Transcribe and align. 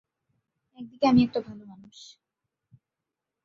একদিকে, 0.77 1.05
আমি 1.07 1.21
একটা 1.23 1.39
ভালো 1.41 1.63
মানুষ। 1.65 1.97